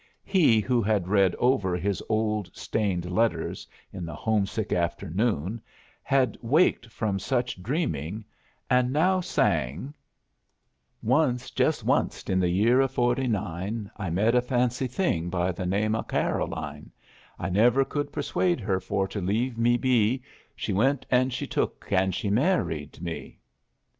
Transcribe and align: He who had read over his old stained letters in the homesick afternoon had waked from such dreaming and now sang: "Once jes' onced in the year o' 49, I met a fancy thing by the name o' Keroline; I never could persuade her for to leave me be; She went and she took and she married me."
He 0.25 0.61
who 0.61 0.81
had 0.81 1.07
read 1.07 1.35
over 1.35 1.77
his 1.77 2.01
old 2.09 2.49
stained 2.57 3.05
letters 3.11 3.67
in 3.93 4.03
the 4.03 4.15
homesick 4.15 4.73
afternoon 4.73 5.61
had 6.01 6.39
waked 6.41 6.87
from 6.87 7.19
such 7.19 7.61
dreaming 7.61 8.25
and 8.67 8.91
now 8.91 9.19
sang: 9.21 9.93
"Once 11.03 11.51
jes' 11.55 11.83
onced 11.83 12.31
in 12.31 12.39
the 12.39 12.49
year 12.49 12.81
o' 12.81 12.87
49, 12.87 13.91
I 13.95 14.09
met 14.09 14.33
a 14.33 14.41
fancy 14.41 14.87
thing 14.87 15.29
by 15.29 15.51
the 15.51 15.67
name 15.67 15.93
o' 15.93 16.01
Keroline; 16.01 16.89
I 17.37 17.51
never 17.51 17.85
could 17.85 18.11
persuade 18.11 18.59
her 18.59 18.79
for 18.79 19.07
to 19.07 19.21
leave 19.21 19.55
me 19.55 19.77
be; 19.77 20.23
She 20.55 20.73
went 20.73 21.05
and 21.11 21.31
she 21.31 21.45
took 21.45 21.87
and 21.91 22.15
she 22.15 22.31
married 22.31 22.99
me." 23.03 23.37